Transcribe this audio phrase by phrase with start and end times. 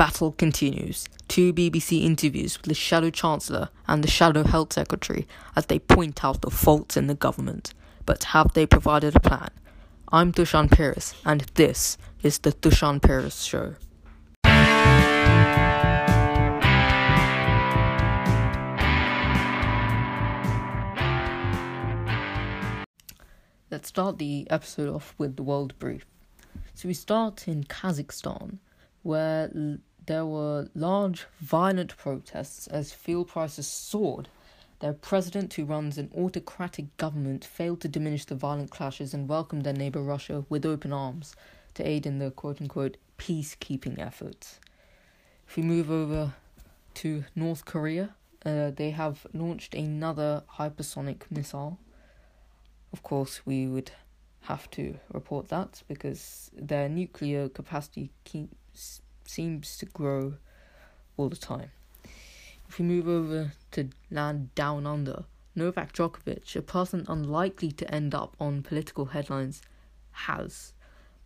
[0.00, 1.10] battle continues.
[1.28, 6.24] Two BBC interviews with the Shadow Chancellor and the Shadow Health Secretary as they point
[6.24, 7.74] out the faults in the government.
[8.06, 9.50] But have they provided a plan?
[10.10, 13.74] I'm Dushan Paris, and this is the Dushan Paris Show.
[23.70, 26.06] Let's start the episode off with the world brief.
[26.72, 28.60] So we start in Kazakhstan,
[29.02, 29.50] where
[30.10, 34.28] there were large violent protests as fuel prices soared.
[34.80, 39.62] Their president, who runs an autocratic government, failed to diminish the violent clashes and welcomed
[39.62, 41.36] their neighbor Russia with open arms
[41.74, 44.58] to aid in the quote unquote peacekeeping efforts.
[45.46, 46.34] If we move over
[46.94, 51.78] to North Korea, uh, they have launched another hypersonic missile.
[52.92, 53.92] Of course, we would
[54.42, 60.34] have to report that because their nuclear capacity keeps, seems to grow
[61.16, 61.70] all the time.
[62.68, 68.14] If we move over to land down under, Novak Djokovic, a person unlikely to end
[68.14, 69.62] up on political headlines,
[70.12, 70.72] has.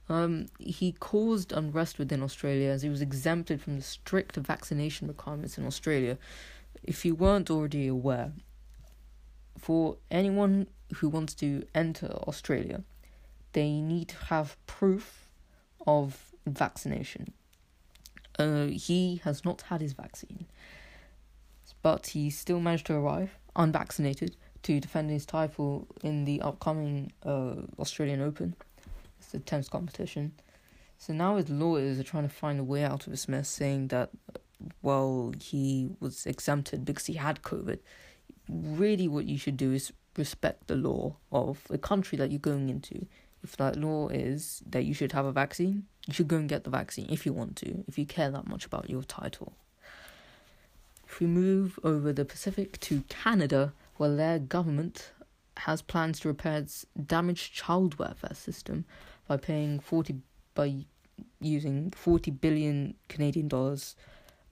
[0.09, 5.57] Um, he caused unrest within Australia as he was exempted from the strict vaccination requirements
[5.57, 6.19] in Australia.
[6.83, 8.33] If you weren't already aware,
[9.59, 10.67] for anyone
[10.97, 12.83] who wants to enter Australia,
[13.53, 15.31] they need to have proof
[15.87, 17.33] of vaccination.
[18.39, 20.47] Uh, he has not had his vaccine,
[21.83, 27.55] but he still managed to arrive unvaccinated to defend his title in the upcoming uh,
[27.79, 28.57] Australian Open.
[29.19, 30.33] It's the tennis competition.
[30.99, 33.89] So now his lawyers are trying to find a way out of this mess, saying
[33.89, 34.11] that,
[34.83, 37.79] well, he was exempted because he had COVID.
[38.49, 42.69] Really, what you should do is respect the law of the country that you're going
[42.69, 43.07] into.
[43.45, 46.65] If that law is that you should have a vaccine, you should go and get
[46.65, 49.53] the vaccine if you want to, if you care that much about your title.
[51.07, 55.13] If we move over the Pacific to Canada, where their government
[55.59, 58.87] has plans to repair its damaged child welfare system
[59.29, 60.17] by paying 40
[60.55, 60.85] by
[61.41, 63.95] using 40 billion Canadian dollars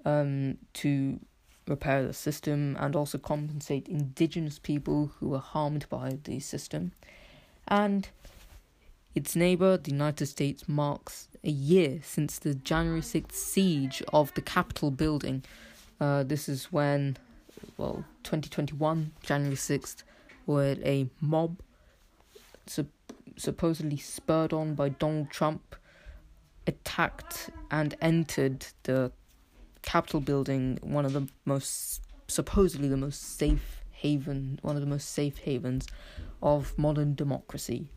[0.04, 1.18] um, to
[1.66, 6.92] repair the system and also compensate indigenous people who were harmed by the system.
[7.68, 8.08] And
[9.14, 14.40] its neighbor, the United States, marks a year since the January 6th siege of the
[14.40, 15.44] Capitol building.
[16.00, 17.16] Uh, this is when,
[17.76, 20.02] well, 2021, January 6th,
[20.46, 21.60] where a mob,
[22.66, 22.86] sup-
[23.36, 25.76] supposedly spurred on by Donald Trump,
[26.66, 29.12] attacked and entered the
[29.82, 35.10] Capitol building, one of the most, supposedly the most safe haven, one of the most
[35.10, 35.86] safe havens
[36.42, 37.88] of modern democracy.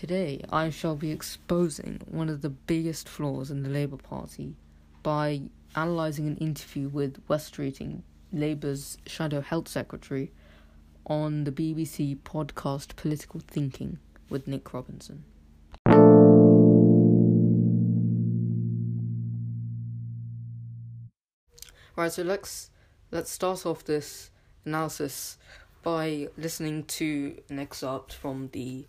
[0.00, 4.56] Today, I shall be exposing one of the biggest flaws in the Labour Party
[5.02, 5.42] by
[5.74, 8.00] analysing an interview with Wes Streeting,
[8.32, 10.32] Labour's Shadow Health Secretary,
[11.04, 13.98] on the BBC podcast Political Thinking
[14.30, 15.22] with Nick Robinson.
[21.94, 22.70] Right, so let's
[23.10, 24.30] let's start off this
[24.64, 25.36] analysis
[25.82, 28.86] by listening to an excerpt from the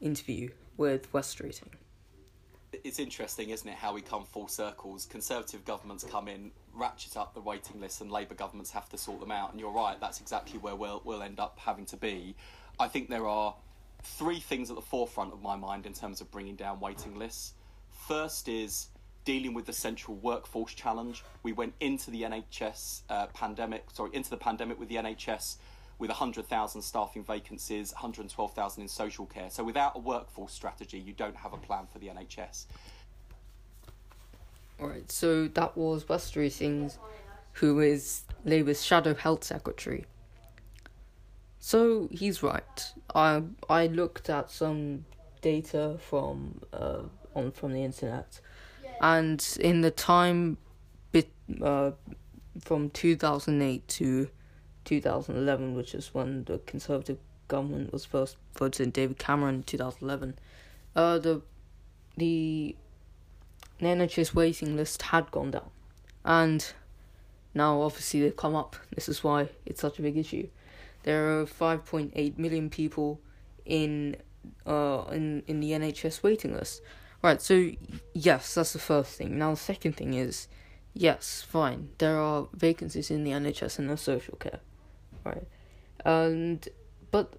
[0.00, 1.68] interview with Wes Streeting.
[2.84, 5.06] It's interesting, isn't it, how we come full circles.
[5.06, 9.20] Conservative governments come in, ratchet up the waiting list, and Labour governments have to sort
[9.20, 9.50] them out.
[9.50, 12.36] And you're right, that's exactly where we'll, we'll end up having to be.
[12.78, 13.54] I think there are
[14.02, 17.54] three things at the forefront of my mind in terms of bringing down waiting lists.
[18.08, 18.88] First is
[19.24, 21.22] dealing with the central workforce challenge.
[21.42, 25.56] We went into the NHS uh, pandemic, sorry, into the pandemic with the NHS
[26.00, 29.50] with 100,000 staffing vacancies, 112,000 in social care.
[29.50, 32.64] So without a workforce strategy, you don't have a plan for the NHS.
[34.80, 36.96] Alright, so that was Wes Streeting,
[37.52, 40.06] who is Labour's Shadow Health Secretary.
[41.58, 42.92] So he's right.
[43.14, 45.04] I I looked at some
[45.42, 47.02] data from uh
[47.34, 48.40] on from the internet,
[49.02, 50.56] and in the time
[51.12, 51.28] bit
[51.62, 51.90] uh
[52.58, 54.30] from two thousand eight to
[54.84, 57.18] 2011, which is when the Conservative
[57.48, 60.38] government was first voted in David Cameron in 2011,
[60.96, 61.42] uh, the
[62.16, 62.76] the
[63.80, 65.70] NHS waiting list had gone down,
[66.24, 66.72] and
[67.54, 68.76] now obviously they've come up.
[68.94, 70.48] This is why it's such a big issue.
[71.02, 73.20] There are 5.8 million people
[73.64, 74.16] in
[74.66, 76.82] uh in in the NHS waiting list.
[77.22, 77.70] Right, so
[78.14, 79.38] yes, that's the first thing.
[79.38, 80.48] Now the second thing is
[80.94, 81.90] yes, fine.
[81.98, 84.60] There are vacancies in the NHS and the social care
[85.24, 85.46] right?
[86.04, 86.68] And
[87.10, 87.34] but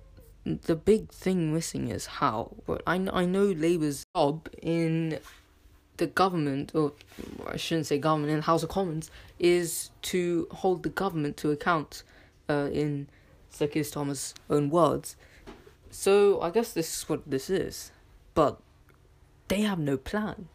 [0.46, 2.56] the big thing missing is how.
[2.66, 5.20] But I I know Labour's job in
[5.98, 6.94] the government, or
[7.48, 11.52] I shouldn't say government, in the House of Commons, is to hold the government to
[11.52, 12.04] account.
[12.50, 13.08] Uh, in
[13.52, 13.84] Sir Keir
[14.50, 15.16] own words.
[15.90, 17.92] So I guess this is what this is,
[18.34, 18.60] but
[19.50, 20.48] they have no plan.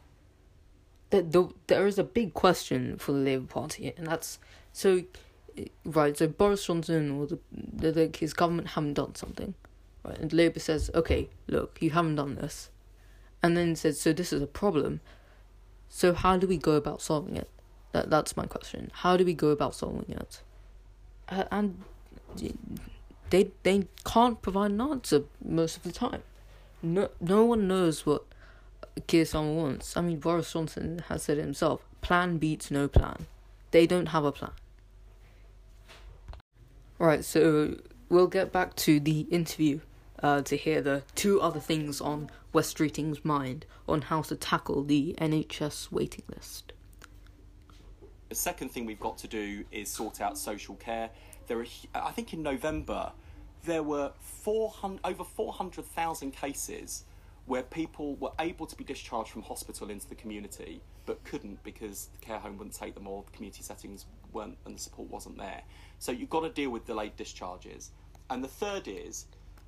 [1.11, 4.38] The, the, there is a big question for the Labour Party, and that's
[4.73, 5.05] so
[5.87, 6.17] right.
[6.17, 9.55] So Boris Johnson or the, the, the his government haven't done something,
[10.05, 10.19] right?
[10.19, 12.71] And Labour says, okay, look, you haven't done this,
[13.43, 15.00] and then says, so this is a problem.
[15.88, 17.49] So how do we go about solving it?
[17.93, 18.91] That that's my question.
[18.93, 20.43] How do we go about solving it?
[21.29, 21.83] Uh, and
[23.31, 26.23] they they can't provide an answer most of the time.
[26.83, 28.25] No no one knows what
[29.06, 29.97] Keir Starmer wants.
[29.97, 31.83] I mean, Boris Johnson has said it himself.
[32.00, 33.27] Plan beats no plan.
[33.71, 34.53] They don't have a plan.
[36.98, 37.76] Right, so
[38.08, 39.81] we'll get back to the interview
[40.22, 44.82] uh, to hear the two other things on Wes Streeting's mind on how to tackle
[44.82, 46.72] the NHS waiting list.
[48.31, 51.10] The second thing we've got to do is sort out social care.
[51.48, 53.12] There are, I think, in November
[53.64, 57.04] there were 400, over 400,000 cases
[57.44, 62.08] where people were able to be discharged from hospital into the community but couldn't because
[62.19, 64.06] the care home wouldn't take them or the community settings
[64.37, 65.62] weren't and the support wasn't there.
[65.99, 67.91] So you've got to deal with delayed discharges.
[68.31, 69.27] And the third is,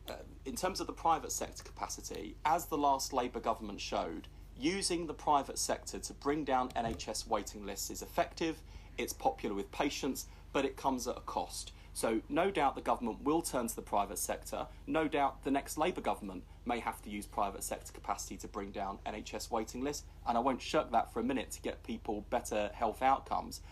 [0.09, 5.07] uh, in terms of the private sector capacity, as the last Labour government showed, using
[5.07, 8.61] the private sector to bring down NHS waiting lists is effective,
[8.97, 11.73] it's popular with patients, but it comes at a cost.
[11.95, 14.69] So, no doubt the government will turn to the private sector.
[14.87, 18.71] No doubt the next Labour government may have to use private sector capacity to bring
[18.71, 20.05] down NHS waiting lists.
[20.27, 23.63] And I won't shirk that for a minute to get people better health outcomes.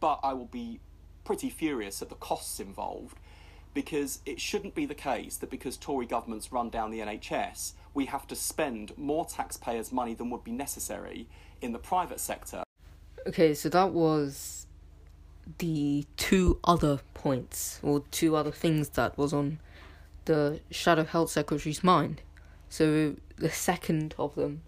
[0.00, 0.80] But I will be
[1.24, 3.18] pretty furious at the costs involved
[3.74, 8.06] because it shouldn't be the case that because Tory governments run down the NHS, we
[8.06, 11.28] have to spend more taxpayers' money than would be necessary
[11.60, 12.62] in the private sector.
[13.26, 14.66] Okay, so that was
[15.58, 19.58] the two other points or two other things that was on
[20.24, 22.22] the Shadow Health Secretary's mind.
[22.68, 24.62] So the second of them,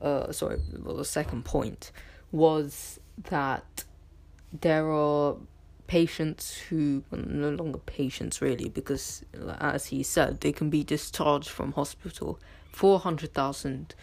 [0.00, 1.90] uh, sorry, well, the second point
[2.32, 3.00] was
[3.30, 3.84] that
[4.52, 5.36] there are
[5.86, 9.24] patients who well, no longer patients really because
[9.58, 12.38] as he said they can be discharged from hospital
[12.70, 13.94] 400,000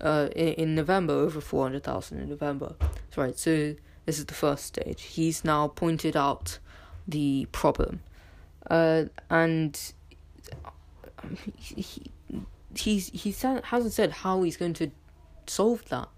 [0.00, 2.76] uh, in, in November over 400,000 in November
[3.16, 5.02] right so this is the first stage.
[5.02, 6.58] He's now pointed out
[7.06, 8.00] the problem,
[8.68, 9.78] uh, and
[11.56, 12.10] he, he
[12.74, 14.90] he's he hasn't said how he's going to
[15.46, 16.08] solve that.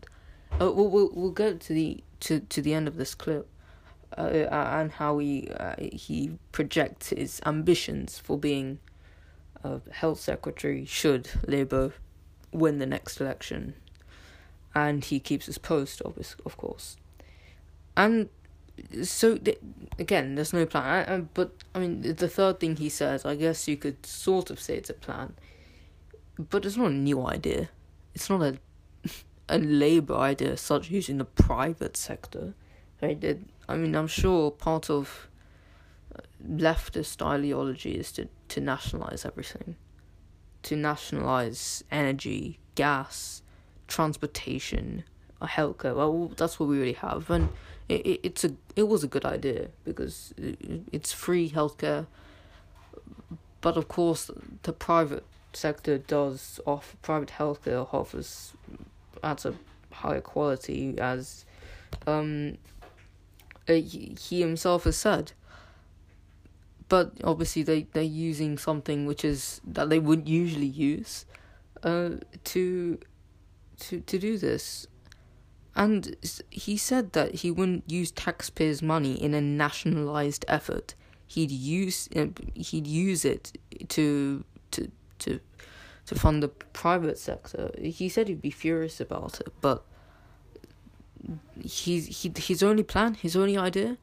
[0.52, 3.48] Uh, we'll, we'll we'll get to the to, to the end of this clip,
[4.16, 8.78] uh, and how he uh, he projects his ambitions for being
[9.62, 11.92] a health secretary should Labour
[12.52, 13.74] win the next election,
[14.74, 16.96] and he keeps his post, obviously, of course
[17.96, 18.28] and
[19.02, 19.60] so th-
[19.98, 20.84] again, there's no plan.
[20.84, 24.50] I, I, but I mean, the third thing he says, I guess you could sort
[24.50, 25.34] of say it's a plan,
[26.38, 27.70] but it's not a new idea.
[28.14, 28.58] It's not a
[29.48, 32.54] a Labour idea, such using the private sector.
[33.00, 33.22] Right?
[33.68, 35.28] I mean, I'm sure part of
[36.14, 39.76] uh, leftist ideology is to to nationalize everything,
[40.62, 43.42] to nationalize energy, gas,
[43.88, 45.04] transportation,
[45.46, 45.94] healthcare.
[45.94, 47.48] Well, that's what we already have, and
[47.88, 52.06] it, it it's a it was a good idea because it's free healthcare.
[53.60, 54.30] But of course,
[54.62, 58.52] the private sector does offer private healthcare offers
[59.22, 59.54] at a
[59.90, 61.44] higher quality as
[62.06, 62.58] um
[63.66, 65.32] he, he himself has said
[66.88, 71.24] but obviously they they're using something which is that they wouldn't usually use
[71.82, 72.10] uh
[72.44, 72.98] to
[73.78, 74.86] to to do this
[75.76, 76.16] and
[76.50, 80.94] he said that he wouldn't use taxpayers' money in a nationalized effort.
[81.26, 84.90] He'd use uh, he'd use it to to
[85.20, 85.40] to
[86.06, 87.72] to fund the private sector.
[87.78, 89.84] He said he'd be furious about it, but
[91.64, 93.98] he's he his only plan, his only idea,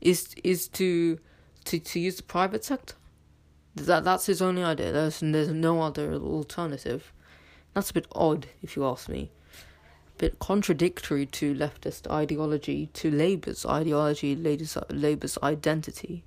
[0.00, 1.18] is is to
[1.64, 2.94] to to use the private sector.
[3.74, 4.92] That that's his only idea.
[4.92, 7.12] There's there's no other alternative.
[7.74, 9.30] That's a bit odd, if you ask me
[10.18, 16.24] bit contradictory to leftist ideology, to Labour's ideology, Labour's, Labour's identity,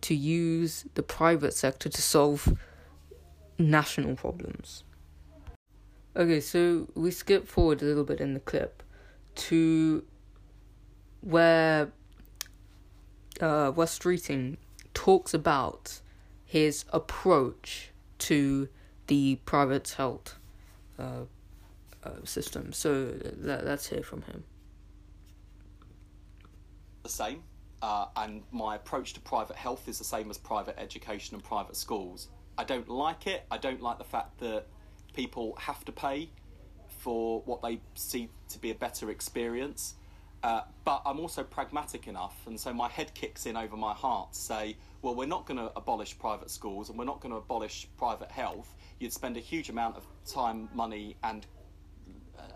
[0.00, 2.58] to use the private sector to solve
[3.58, 4.82] national problems.
[6.16, 8.82] Okay, so we skip forward a little bit in the clip
[9.34, 10.04] to
[11.20, 11.92] where
[13.40, 14.56] uh, Wes Streeting
[14.94, 16.00] talks about
[16.44, 18.68] his approach to
[19.06, 20.38] the private health
[20.98, 21.24] uh,
[22.04, 22.72] uh, system.
[22.72, 24.44] So let, let's hear from him.
[27.02, 27.42] The same,
[27.80, 31.76] uh, and my approach to private health is the same as private education and private
[31.76, 32.28] schools.
[32.58, 33.44] I don't like it.
[33.50, 34.66] I don't like the fact that
[35.14, 36.30] people have to pay
[37.02, 39.94] for what they see to be a better experience.
[40.44, 44.34] Uh, but I'm also pragmatic enough, and so my head kicks in over my heart
[44.34, 47.88] say, well, we're not going to abolish private schools and we're not going to abolish
[47.96, 48.76] private health.
[49.00, 51.46] You'd spend a huge amount of time, money, and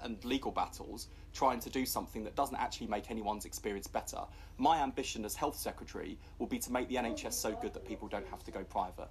[0.03, 4.21] and legal battles trying to do something that doesn't actually make anyone's experience better.
[4.59, 8.09] My ambition as health secretary will be to make the NHS so good that people
[8.09, 9.09] don't have to go private.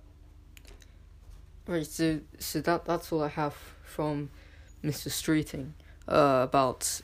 [1.68, 4.30] Right, so so that that's all I have from
[4.86, 5.10] Mr.
[5.10, 5.72] Streeting
[6.08, 7.02] uh, about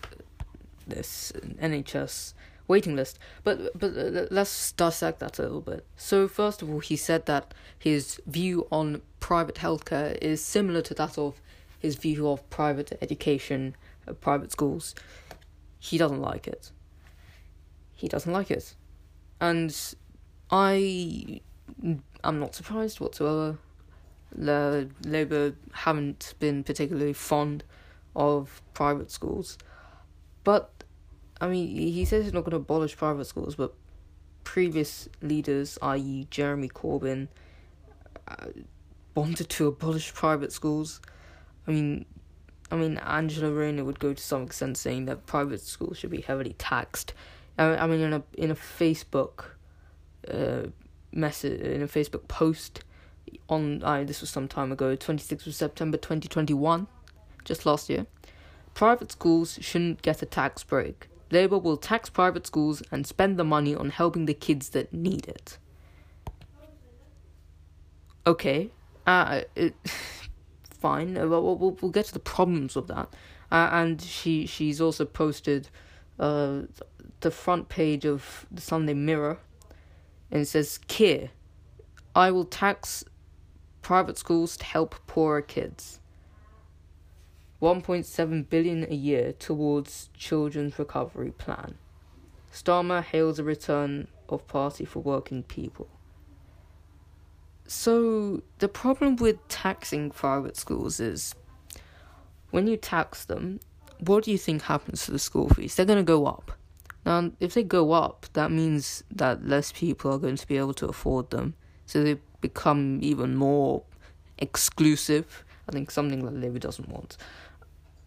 [0.87, 2.33] this NHS
[2.67, 3.19] waiting list.
[3.43, 5.85] But but uh, let's dissect that a little bit.
[5.95, 10.93] So first of all, he said that his view on private healthcare is similar to
[10.95, 11.41] that of
[11.79, 13.75] his view of private education,
[14.07, 14.95] uh, private schools.
[15.79, 16.71] He doesn't like it.
[17.93, 18.75] He doesn't like it,
[19.39, 19.75] and
[20.49, 21.41] I
[22.23, 23.57] am not surprised whatsoever.
[24.33, 27.63] The Labour haven't been particularly fond
[28.15, 29.57] of private schools,
[30.43, 30.83] but
[31.39, 33.73] I mean, he says he's not going to abolish private schools, but
[34.43, 37.27] previous leaders, i.e., Jeremy Corbyn,
[38.27, 38.47] uh,
[39.15, 41.01] wanted to abolish private schools.
[41.67, 42.05] I mean,
[42.71, 46.21] I mean, Angela Rayner would go to some extent saying that private schools should be
[46.21, 47.13] heavily taxed.
[47.57, 49.43] I, mean, in a in a Facebook
[50.31, 50.67] uh,
[51.11, 52.83] message, in a Facebook post,
[53.49, 56.87] on uh, this was some time ago, 26th of September 2021,
[57.43, 58.05] just last year.
[58.73, 61.07] Private schools shouldn't get a tax break.
[61.31, 65.27] Labour will tax private schools and spend the money on helping the kids that need
[65.27, 65.57] it.
[68.27, 68.71] Okay,
[69.07, 69.73] uh, it,
[70.79, 71.17] fine.
[71.17, 73.09] Uh, we'll, we'll, we'll get to the problems of that.
[73.51, 75.67] Uh, and she she's also posted
[76.19, 76.61] uh,
[77.19, 79.39] the front page of the Sunday Mirror,
[80.29, 81.31] and it says, "Keir,
[82.15, 83.03] I will tax
[83.81, 85.99] private schools to help poorer kids.
[87.61, 91.75] 1.7 billion a year towards children's recovery plan.
[92.51, 95.87] Starmer hails a return of party for working people.
[97.67, 101.35] So the problem with taxing private schools is
[102.49, 103.59] when you tax them,
[103.99, 105.75] what do you think happens to the school fees?
[105.75, 106.51] They're going to go up.
[107.05, 110.73] Now, if they go up, that means that less people are going to be able
[110.75, 111.53] to afford them.
[111.85, 113.83] So they become even more
[114.37, 115.45] exclusive.
[115.69, 117.17] I think something that Labour doesn't want.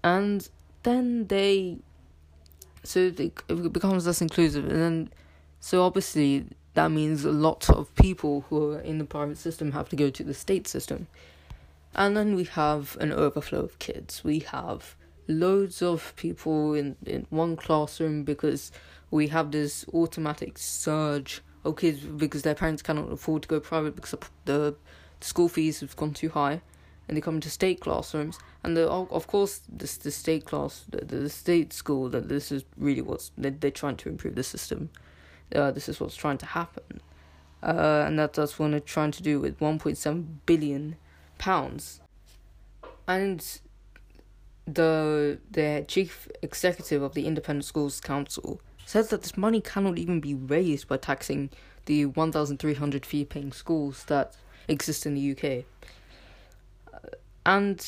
[0.03, 0.49] And
[0.83, 1.79] then they,
[2.83, 5.11] so it becomes less inclusive, and then,
[5.61, 9.89] so obviously that means a lot of people who are in the private system have
[9.89, 11.07] to go to the state system.
[11.95, 14.25] And then we have an overflow of kids.
[14.25, 14.97] We have
[15.29, 18.73] loads of people in, in one classroom because
[19.11, 23.97] we have this automatic surge of kids because their parents cannot afford to go private
[23.97, 24.75] because the
[25.21, 26.61] school fees have gone too high,
[27.09, 28.39] and they come into state classrooms.
[28.63, 32.65] And the, of course, this the state class, the, the state school, that this is
[32.77, 34.91] really what's they, they're trying to improve the system.
[35.55, 37.01] Uh, this is what's trying to happen,
[37.63, 40.97] uh, and that, that's what they're trying to do with one point seven billion
[41.39, 42.01] pounds,
[43.07, 43.61] and
[44.67, 50.21] the the chief executive of the Independent Schools Council says that this money cannot even
[50.21, 51.51] be raised by taxing
[51.87, 54.35] the 1,300 fee paying schools that
[54.69, 55.65] exist in the UK.
[57.47, 57.85] And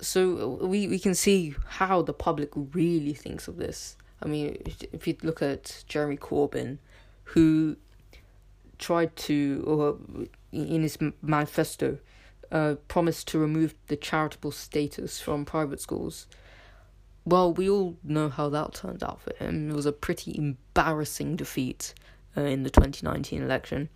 [0.00, 3.96] so we, we can see how the public really thinks of this.
[4.22, 4.58] I mean,
[4.92, 6.78] if you look at Jeremy Corbyn,
[7.24, 7.76] who
[8.78, 11.98] tried to, or in his manifesto,
[12.52, 16.26] uh, promised to remove the charitable status from private schools
[17.24, 19.70] well, we all know how that turned out for him.
[19.70, 21.94] It was a pretty embarrassing defeat
[22.36, 23.88] uh, in the 2019 election.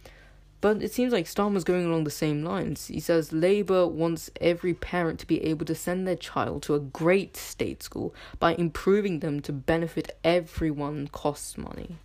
[0.61, 2.87] But it seems like Starmer's going along the same lines.
[2.87, 6.81] He says Labour wants every parent to be able to send their child to a
[6.81, 11.99] great state school by improving them to benefit everyone costs money.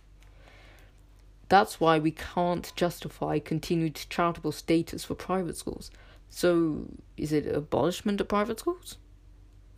[1.48, 5.90] That's why we can't justify continued charitable status for private schools.
[6.28, 6.84] So,
[7.16, 8.98] is it abolishment of private schools?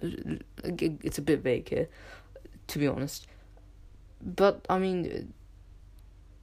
[0.02, 1.88] It's a bit vague here,
[2.68, 3.26] to be honest.
[4.20, 5.32] But I mean,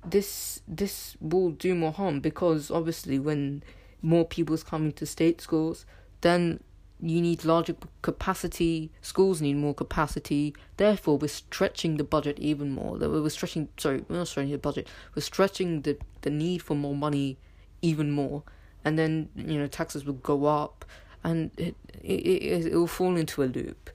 [0.05, 3.63] this this will do more harm because obviously when
[4.01, 5.85] more people is coming to state schools,
[6.21, 6.61] then
[7.01, 8.91] you need larger capacity.
[9.01, 10.53] Schools need more capacity.
[10.77, 12.97] Therefore, we're stretching the budget even more.
[12.97, 13.69] We're stretching.
[13.77, 14.87] Sorry, we're not stretching the budget.
[15.15, 17.37] We're stretching the the need for more money
[17.81, 18.43] even more.
[18.85, 20.85] and then you know taxes will go up,
[21.23, 23.89] and it it, it, will fall into a loop,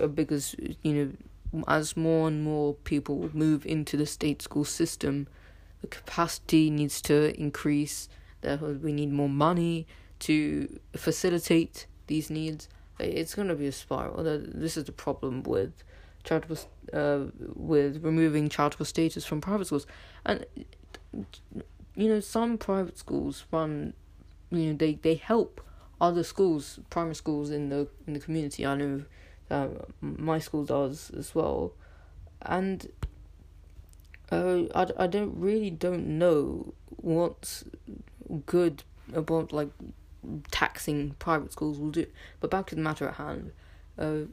[0.00, 0.94] uh, because you
[1.52, 5.28] know as more and more people move into the state school system,
[5.80, 8.08] the capacity needs to increase.
[8.40, 9.86] Therefore, we need more money
[10.20, 12.68] to facilitate these needs.
[12.98, 14.22] It's going to be a spiral.
[14.22, 15.84] This is the problem with
[16.24, 16.58] charitable,
[16.92, 19.86] uh, with removing charitable status from private schools,
[20.24, 20.44] and
[21.94, 23.94] you know some private schools run,
[24.50, 25.60] you know they they help
[26.00, 28.66] other schools, primary schools in the in the community.
[28.66, 29.02] I know
[29.50, 29.68] uh,
[30.00, 31.72] my school does as well,
[32.42, 32.88] and
[34.30, 37.64] uh, I, I don't really don't know what's
[38.46, 38.82] good
[39.12, 39.70] about like
[40.50, 42.06] taxing private schools will do.
[42.40, 43.52] But back to the matter at hand.
[43.98, 44.26] Uh,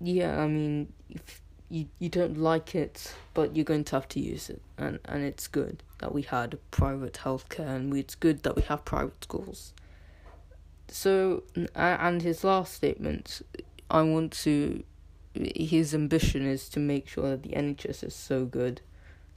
[0.00, 1.40] yeah, I mean, if
[1.72, 5.24] you you don't like it, but you're going to have to use it, and and
[5.24, 9.72] it's good that we had private healthcare, and it's good that we have private schools.
[10.88, 13.40] So, and his last statement,
[13.90, 14.84] I want to.
[15.34, 18.82] His ambition is to make sure that the NHS is so good,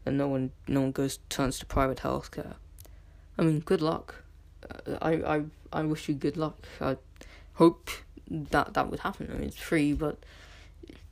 [0.03, 2.55] that no one no one goes turns to private healthcare.
[3.37, 4.23] I mean, good luck.
[5.01, 6.67] I I I wish you good luck.
[6.81, 6.97] I
[7.53, 7.89] hope
[8.29, 9.29] that that would happen.
[9.31, 10.17] I mean, it's free, but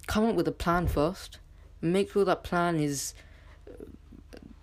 [0.08, 1.40] come up with a plan first.
[1.82, 3.14] Make sure that plan is,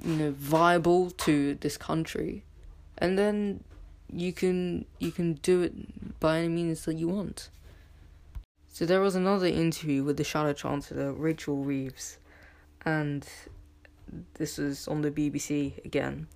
[0.02, 2.44] you know, viable to this country,
[2.98, 3.64] and then
[4.12, 7.50] you can you can do it by any means that you want.
[8.72, 12.18] So there was another interview with the Shadow Chancellor, Rachel Reeves,
[12.84, 13.26] and
[14.34, 16.28] this was on the BBC again,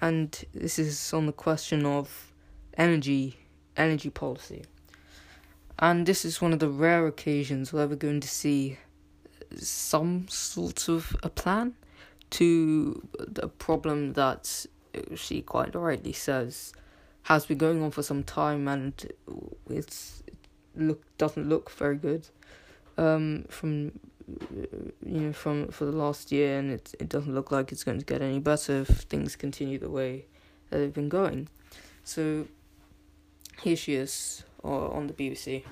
[0.00, 2.32] and this is on the question of
[2.78, 3.36] energy
[3.76, 4.64] energy policy.
[5.78, 8.78] And this is one of the rare occasions where we're going to see
[9.56, 11.74] some sort of a plan
[12.30, 14.66] to the problem that
[15.14, 16.72] she quite rightly says
[17.24, 19.12] has been going on for some time and
[19.68, 20.22] it's
[20.74, 22.26] look doesn't look very good
[22.96, 23.92] um, from
[25.04, 27.98] you know from for the last year and it it doesn't look like it's going
[27.98, 30.24] to get any better if things continue the way
[30.70, 31.48] that they've been going.
[32.04, 32.46] So
[33.62, 35.64] here she is or on the BBC.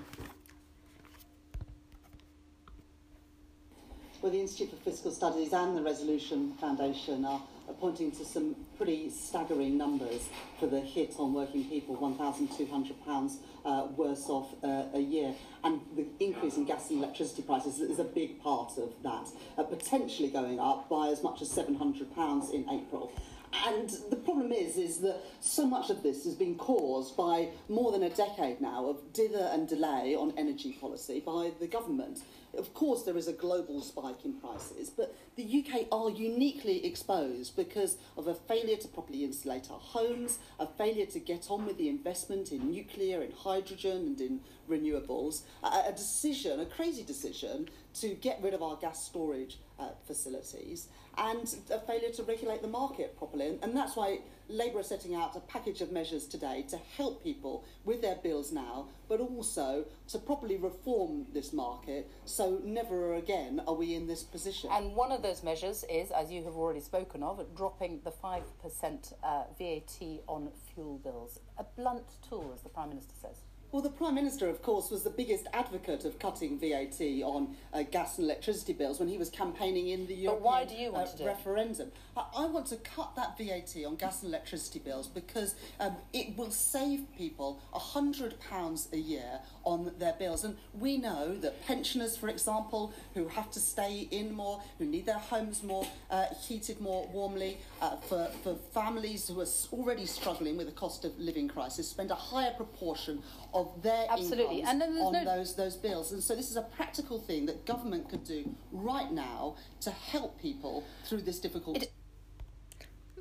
[4.22, 7.40] Well, the Institute for Fiscal Studies and the Resolution Foundation are
[7.81, 14.29] pointing to some pretty staggering numbers for the hit on working people, £1,200 uh, worse
[14.29, 15.35] off uh, a year.
[15.64, 19.62] And the increase in gas and electricity prices is a big part of that, uh,
[19.62, 23.12] potentially going up by as much as £700 in April.
[23.52, 27.90] And the problem is, is that so much of this has been caused by more
[27.92, 32.20] than a decade now of dither and delay on energy policy by the government.
[32.56, 37.54] Of course, there is a global spike in prices, but the UK are uniquely exposed
[37.54, 41.78] because of a failure to properly insulate our homes, a failure to get on with
[41.78, 47.68] the investment in nuclear, in hydrogen, and in renewables, a, a decision, a crazy decision,
[47.94, 52.68] to get rid of our gas storage uh, facilities and a failure to regulate the
[52.68, 53.58] market properly.
[53.62, 57.64] And, that's why Labour are setting out a package of measures today to help people
[57.84, 63.74] with their bills now, but also to properly reform this market so never again are
[63.74, 64.68] we in this position.
[64.72, 68.42] And one of those measures is, as you have already spoken of, dropping the 5%
[69.22, 71.38] uh, VAT on fuel bills.
[71.58, 73.36] A blunt tool, as the Prime Minister says.
[73.72, 77.85] Well, the Prime Minister, of course, was the biggest advocate of cutting VAT on uh,
[77.85, 80.90] gas and electricity bills when he was campaigning in the European but why do you
[80.90, 81.92] want uh, to do referendum.
[82.16, 86.37] I, I, want to cut that VAT on gas and electricity bills because um, it
[86.37, 90.42] will save people £100 a year on their bills.
[90.42, 95.06] And we know that pensioners, for example, who have to stay in more, who need
[95.06, 100.56] their homes more uh, heated more warmly, uh, for, for families who are already struggling
[100.56, 104.62] with the cost of living crisis, spend a higher proportion of their Absolutely.
[104.62, 105.24] and then on no...
[105.24, 106.12] those those bills.
[106.12, 110.40] And so this is a practical thing that government could do right now to help
[110.40, 111.82] people through this difficult.
[111.82, 111.92] It...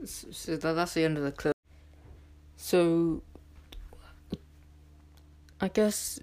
[0.05, 1.55] So that's the end of the clip.
[2.57, 3.21] So
[5.61, 6.19] I guess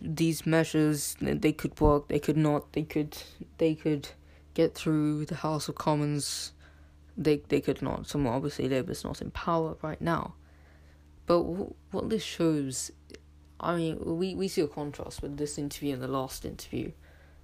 [0.00, 3.16] these measures they could work, they could not, they could
[3.58, 4.08] they could
[4.54, 6.52] get through the House of Commons.
[7.16, 8.08] They they could not.
[8.08, 10.34] So obviously Labour's not in power right now.
[11.26, 12.90] But what this shows,
[13.58, 16.92] I mean, we, we see a contrast with this interview and the last interview.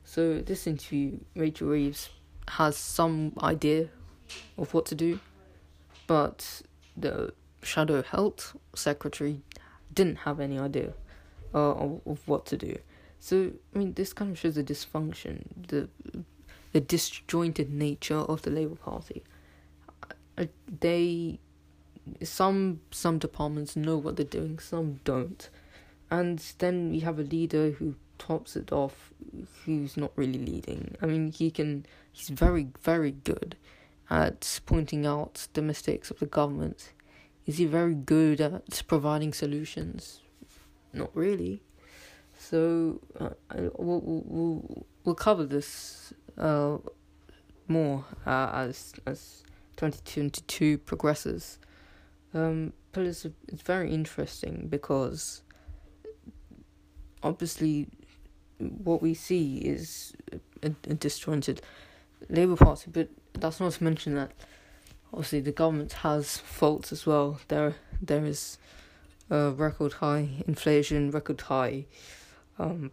[0.04, 2.10] So, this interview, Rachel Reeves
[2.48, 3.88] has some idea
[4.58, 5.20] of what to do,
[6.06, 6.62] but
[6.96, 9.42] the Shadow Health Secretary
[9.94, 10.92] didn't have any idea
[11.54, 12.76] uh, of, of what to do.
[13.20, 15.88] So, I mean, this kind of shows the dysfunction, the
[16.72, 19.22] the disjointed nature of the Labour Party.
[20.80, 21.38] They
[22.22, 25.48] some some departments know what they're doing, some don't,
[26.10, 29.12] and then we have a leader who tops it off,
[29.64, 30.96] who's not really leading.
[31.02, 33.56] I mean, he can he's very very good
[34.10, 36.92] at pointing out the mistakes of the government.
[37.46, 40.20] Is he very good at providing solutions?
[40.92, 41.62] Not really.
[42.38, 43.30] So uh,
[43.76, 46.78] we'll, we'll we'll cover this uh,
[47.68, 49.44] more uh, as as
[49.76, 51.58] twenty twenty two progresses.
[52.34, 55.42] Um, but it's it's very interesting because
[57.22, 57.88] obviously
[58.58, 60.14] what we see is
[60.62, 61.62] a, a disjointed
[62.28, 64.32] Labour Party, but that's not to mention that
[65.12, 67.40] obviously the government has faults as well.
[67.48, 68.58] There there is
[69.30, 71.86] a record high inflation, record high
[72.58, 72.90] um,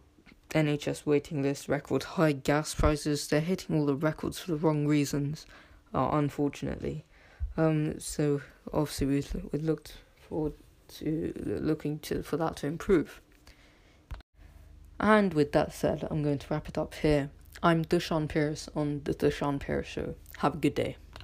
[0.50, 3.28] NHS waiting list, record high gas prices.
[3.28, 5.46] They're hitting all the records for the wrong reasons,
[5.94, 7.04] uh, unfortunately.
[7.56, 8.40] Um, so
[8.72, 10.54] obviously we we looked forward
[10.98, 13.20] to looking to for that to improve.
[14.98, 17.30] And with that said, I'm going to wrap it up here.
[17.62, 20.14] I'm Dushan Pierce on the Dushan Pierce Show.
[20.38, 20.96] Have a good day.